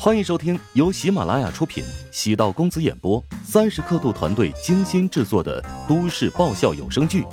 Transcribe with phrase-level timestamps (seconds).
[0.00, 7.22] 欢迎收听由喜马拉雅出品、喜道公子演播、三十刻度团队精心制作的都市爆笑有声剧《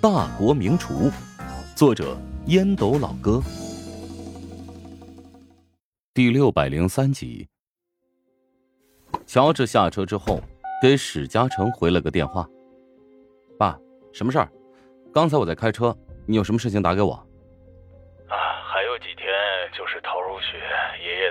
[0.00, 1.10] 大国名厨》，
[1.74, 2.16] 作者
[2.46, 3.42] 烟斗老哥，
[6.14, 7.48] 第六百零三集。
[9.26, 10.40] 乔治下车之后，
[10.80, 12.48] 给史嘉诚回了个电话
[13.58, 13.76] ：“爸，
[14.12, 14.48] 什么事儿？
[15.12, 15.94] 刚才我在开车，
[16.24, 17.14] 你有什么事情打给我？”
[18.30, 18.36] 啊，
[18.72, 19.26] 还有几天
[19.76, 20.56] 就是陶如雪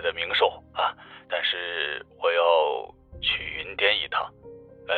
[0.01, 0.95] 的名寿啊，
[1.29, 2.41] 但是我要
[3.21, 4.23] 去云巅一趟，
[4.87, 4.95] 呃，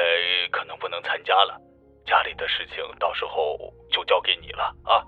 [0.52, 1.60] 可能不能参加了，
[2.06, 3.58] 家里的事情到时候
[3.92, 5.04] 就交给你了啊。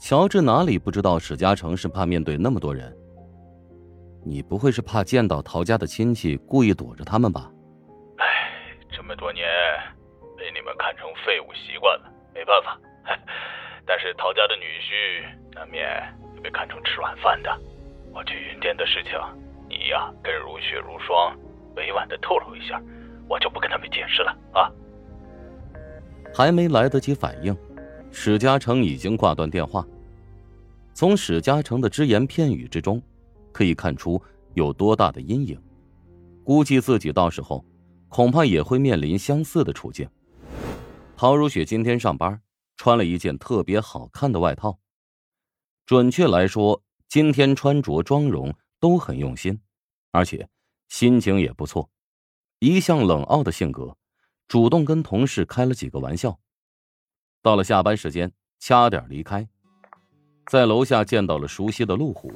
[0.00, 2.96] 乔治哪里不知道史嘉诚是怕面对那么多人？
[4.24, 7.50] 你不会是怕见到陶家的亲戚，故意躲着他们吧？
[8.18, 9.46] 哎，这么多年
[10.36, 12.78] 被你们看成废物习惯了，没办法。
[13.86, 15.24] 但是陶家的女婿
[15.54, 15.84] 难免
[16.42, 17.50] 被看成吃软饭的。
[18.12, 19.12] 我去云店的事情，
[19.68, 21.36] 你呀跟如雪如霜
[21.76, 22.80] 委婉的透露一下，
[23.28, 24.70] 我就不跟他们解释了啊。
[26.34, 27.56] 还没来得及反应，
[28.10, 29.86] 史嘉诚已经挂断电话。
[30.94, 33.00] 从史嘉诚的只言片语之中。
[33.52, 34.22] 可以看出
[34.54, 35.60] 有多大的阴影，
[36.44, 37.64] 估计自己到时候
[38.08, 40.08] 恐怕也会面临相似的处境。
[41.16, 42.40] 陶如雪今天上班
[42.76, 44.78] 穿了一件特别好看的外套，
[45.84, 46.80] 准确来说，
[47.10, 49.60] 今天穿着妆容都很用心，
[50.12, 50.48] 而且
[50.88, 51.90] 心情也不错。
[52.60, 53.96] 一向冷傲的性格，
[54.46, 56.38] 主动跟同事开了几个玩笑。
[57.42, 58.30] 到了下班时间，
[58.60, 59.48] 掐点离开，
[60.46, 62.32] 在楼下见到了熟悉的路虎。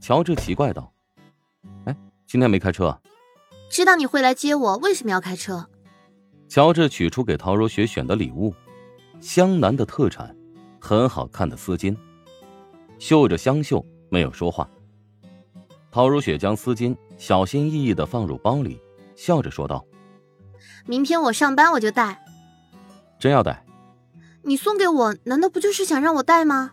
[0.00, 0.92] 乔治奇怪道
[1.86, 3.00] ：“哎，今天没开车啊？
[3.70, 5.70] 知道你会来接我，为什么要开车？”
[6.50, 8.52] 乔治取出给陶如雪选的礼物，
[9.20, 10.36] 湘南的特产，
[10.80, 11.96] 很好看的丝巾，
[12.98, 14.68] 绣着香绣，没有说话。
[15.90, 18.80] 陶如雪将丝巾小心翼翼的放入包里，
[19.14, 19.84] 笑着说道
[20.86, 22.24] ：“明天我上班我就带。”
[23.18, 23.64] 真要带？
[24.42, 26.72] 你送给我，难道不就是想让我带吗？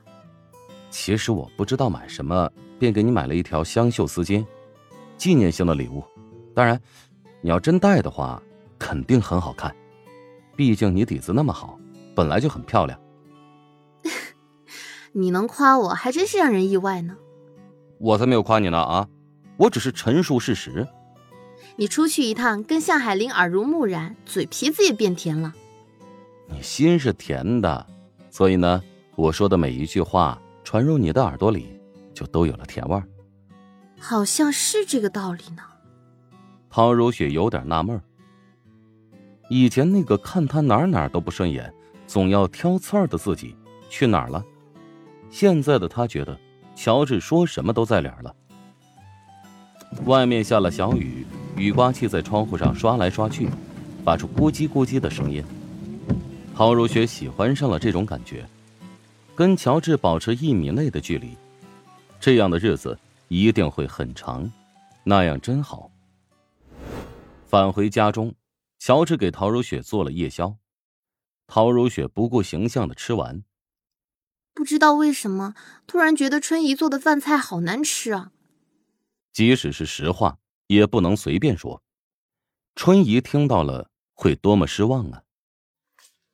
[0.89, 2.49] 其实我不知道买什么。
[2.79, 4.43] 便给你买了一条香绣丝巾，
[5.15, 6.03] 纪念性的礼物。
[6.55, 6.81] 当然，
[7.39, 8.41] 你要真戴的话，
[8.79, 9.71] 肯定很好看。
[10.55, 11.79] 毕竟你底子那么好，
[12.15, 12.99] 本来就很漂亮。
[15.13, 17.17] 你能夸我，还真是让人意外呢。
[17.99, 19.07] 我才没有夸你呢啊！
[19.57, 20.87] 我只是陈述事实。
[21.75, 25.53] 你出去一趟，跟向海林耳濡目染，嘴皮子也变甜了。
[26.47, 27.85] 你心是甜的，
[28.29, 28.81] 所以呢，
[29.15, 31.77] 我说的每一句话传入你的耳朵里。
[32.13, 33.03] 就都有了甜味儿，
[33.97, 35.63] 好像是这个道理呢。
[36.69, 38.03] 陶如雪有点纳闷儿，
[39.49, 41.73] 以前那个看他哪哪都不顺眼，
[42.05, 43.55] 总要挑刺儿的自己
[43.89, 44.43] 去哪儿了？
[45.31, 46.37] 现在的他觉得
[46.75, 48.35] 乔治说什么都在理儿了。
[50.05, 51.25] 外面下了小雨，
[51.55, 53.49] 雨刮器在窗户上刷来刷去，
[54.03, 55.43] 发出咕叽咕叽的声音。
[56.53, 58.45] 陶如雪喜欢上了这种感觉，
[59.33, 61.35] 跟乔治保持一米内的距离。
[62.19, 62.97] 这样的日子
[63.29, 64.49] 一定会很长，
[65.03, 65.89] 那样真好。
[67.47, 68.33] 返回家中，
[68.79, 70.55] 乔治给陶如雪做了夜宵，
[71.47, 73.43] 陶如雪不顾形象的吃完。
[74.53, 75.55] 不知道为什么，
[75.87, 78.31] 突然觉得春姨做的饭菜好难吃啊！
[79.31, 81.81] 即使是实话，也不能随便说。
[82.75, 85.23] 春姨听到了会多么失望啊！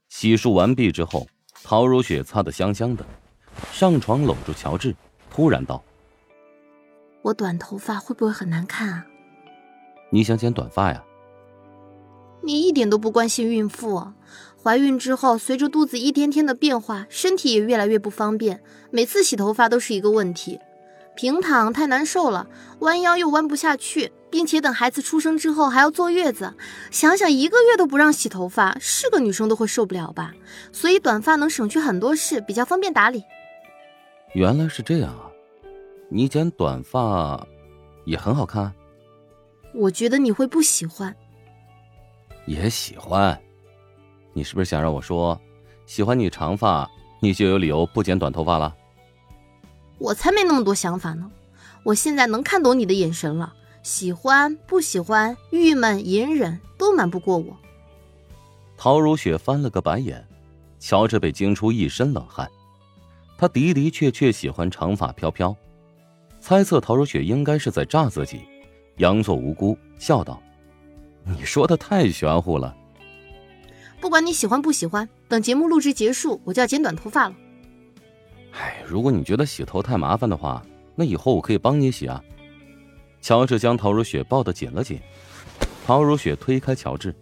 [0.09, 1.27] 洗漱完毕之后，
[1.63, 3.05] 陶如雪擦得香香的，
[3.71, 4.95] 上床搂住乔治。
[5.29, 5.83] 突然道
[7.21, 9.05] ：“我短头发会不会很难看啊？
[10.09, 11.03] 你想剪短发呀？
[12.47, 14.13] 你一点都不关心孕妇。
[14.63, 20.57] 怀孕之后，随着肚子一天天的变化，身体也越来越不方便，每次洗头发都是一个问题。
[21.13, 22.47] 平躺太难受了，
[22.79, 26.53] 弯腰又弯不下去，并且等孩子出生之后还要坐月子，
[26.89, 30.33] 想想一个月都不让洗头发，是个女生都会受不了吧？
[30.71, 33.23] 所以短发能省去很多事，比较方便打理。
[34.33, 35.27] 原来是这样啊！”
[36.09, 37.45] 你剪短发，
[38.05, 38.73] 也很好看。
[39.73, 41.13] 我觉得你会不喜欢。
[42.47, 43.39] 也喜欢。
[44.33, 45.39] 你是不是想让我说，
[45.85, 46.89] 喜欢你长发，
[47.19, 48.75] 你就有理由不剪短头发了？
[49.99, 51.29] 我才没那么多想法呢。
[51.83, 53.53] 我现在能看懂你的眼神了，
[53.83, 57.55] 喜欢不喜欢，郁闷隐忍都瞒不过我。
[58.75, 60.27] 陶如雪翻了个白眼，
[60.79, 62.49] 乔治被惊出一身冷汗。
[63.37, 65.55] 他的的确确喜欢长发飘飘。
[66.39, 68.41] 猜测陶如雪应该是在诈自己，
[68.97, 70.41] 佯作无辜，笑道
[71.27, 72.75] ：“你说的太玄乎了。”
[73.99, 77.35] 不管你喜欢不喜欢，等节目录制结束，我就要剪短头发了。
[78.53, 80.63] 哎，如果你觉得洗头太麻烦的话，
[80.95, 82.23] 那以后我可以帮你洗啊。
[83.21, 84.99] 乔治将陶如雪抱得紧了紧。
[85.85, 87.15] 陶如雪推开乔治：“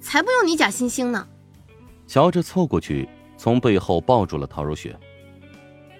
[0.00, 1.26] 才不用你假惺惺呢。”
[2.06, 4.98] 乔治凑过去，从背后抱住了陶如雪。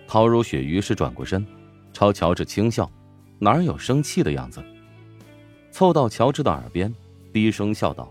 [0.06, 1.46] 陶如雪于是转过身，
[1.92, 2.90] 朝乔治轻笑，
[3.38, 4.62] 哪有生气的样子？
[5.74, 6.94] 凑到乔治的耳边，
[7.32, 8.08] 低声笑道：“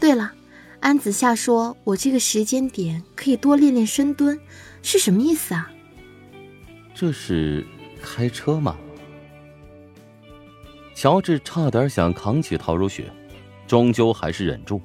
[0.00, 0.32] 对了，
[0.80, 4.36] 安子夏说我这个时间点可以多练练深蹲，
[4.82, 5.70] 是什么意思啊？”
[6.92, 7.64] 这是
[8.02, 8.76] 开车吗？
[10.92, 13.08] 乔治差点想扛起陶如雪，
[13.68, 14.82] 终究还是忍住。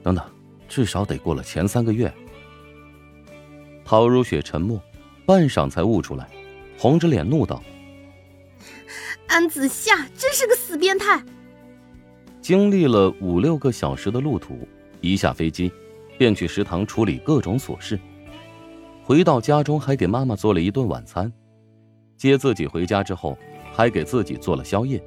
[0.00, 0.24] 等等，
[0.68, 2.14] 至少得过了前三个月。
[3.84, 4.80] 陶如雪沉默，
[5.26, 6.30] 半晌才悟出来，
[6.78, 7.60] 红着脸怒道。
[9.34, 11.20] 安子夏真是个死变态。
[12.40, 14.56] 经历了五六个小时的路途，
[15.00, 15.72] 一下飞机，
[16.16, 17.98] 便去食堂处理各种琐事。
[19.02, 21.32] 回到家中，还给妈妈做了一顿晚餐。
[22.16, 23.36] 接自己回家之后，
[23.72, 25.02] 还给自己做了宵夜。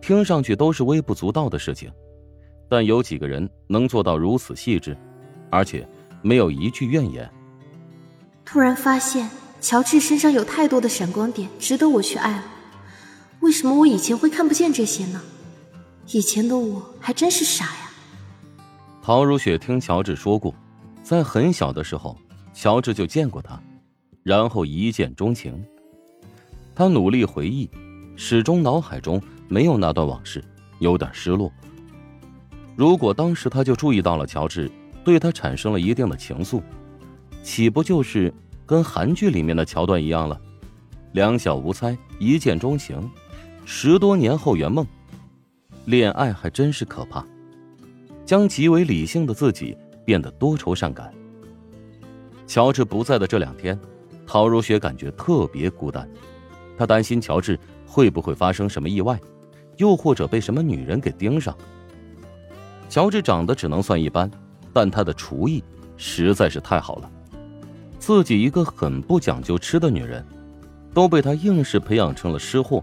[0.00, 1.92] 听上去都是微不足道的事情，
[2.70, 4.96] 但有几个人能做到如此细致，
[5.50, 5.86] 而且
[6.22, 7.30] 没有一句怨言？
[8.46, 9.28] 突然发现，
[9.60, 12.44] 乔治身上有太多的闪光点，值得我去爱了。
[13.40, 15.20] 为什么我以前会看不见这些呢？
[16.12, 17.90] 以前的我还真是傻呀。
[19.02, 20.54] 陶如雪听乔治说过，
[21.02, 22.16] 在很小的时候，
[22.52, 23.60] 乔治就见过他，
[24.22, 25.64] 然后一见钟情。
[26.74, 27.70] 他努力回忆，
[28.16, 30.42] 始终脑海中没有那段往事，
[30.80, 31.52] 有点失落。
[32.74, 34.70] 如果当时他就注意到了乔治，
[35.04, 36.60] 对他产生了一定的情愫，
[37.42, 38.32] 岂不就是
[38.66, 40.40] 跟韩剧里面的桥段一样了？
[41.12, 43.10] 两小无猜，一见钟情。
[43.68, 44.86] 十多年后圆梦，
[45.86, 47.26] 恋爱还真是可怕，
[48.24, 51.12] 将极为理性的自己变得多愁善感。
[52.46, 53.76] 乔治不在的这两天，
[54.24, 56.08] 陶如雪感觉特别孤单，
[56.78, 59.20] 她担心乔治会不会发生什么意外，
[59.78, 61.54] 又或者被什么女人给盯上。
[62.88, 64.30] 乔治长得只能算一般，
[64.72, 65.62] 但他的厨艺
[65.96, 67.10] 实在是太好了，
[67.98, 70.24] 自己一个很不讲究吃的女人，
[70.94, 72.80] 都被他硬是培养成了吃货。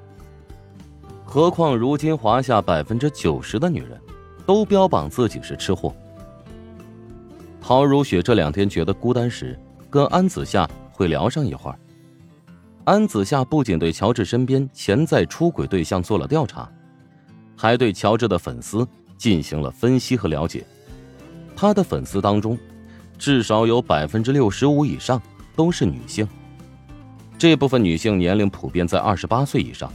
[1.34, 4.00] 何况如今华夏百分之九十的女人，
[4.46, 5.92] 都标榜自己是吃货。
[7.60, 9.60] 陶如雪这两天觉得孤单时，
[9.90, 11.80] 跟安子夏会聊上一会儿。
[12.84, 16.72] 安子夏不仅对乔治身边潜在出轨对象做了调查，
[17.58, 18.88] 还对乔治的粉丝
[19.18, 20.64] 进行了分析和了解。
[21.56, 22.56] 他的粉丝当中，
[23.18, 25.20] 至少有百分之六十五以上
[25.56, 26.28] 都是女性。
[27.40, 29.92] 这部分女性年龄普遍在二十八岁以上。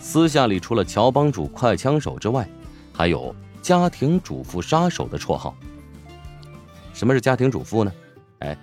[0.00, 2.48] 私下里除了乔帮主快枪手之外，
[2.92, 5.56] 还有家庭主妇杀手的绰号。
[6.94, 7.92] 什么是家庭主妇呢？
[8.40, 8.56] 哎，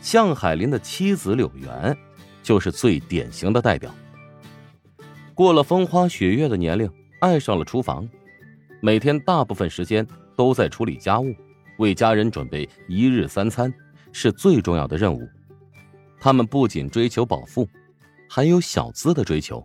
[0.00, 1.96] 向海林的妻子柳媛，
[2.42, 3.94] 就是最典型的代表。
[5.34, 6.90] 过了风花雪月的年龄，
[7.20, 8.08] 爱上了厨房，
[8.80, 10.06] 每天大部分时间
[10.36, 11.32] 都在处理家务，
[11.78, 13.72] 为家人准备一日三餐，
[14.12, 15.28] 是最重要的任务。
[16.18, 17.68] 他们不仅追求饱腹，
[18.28, 19.64] 还有小资的追求。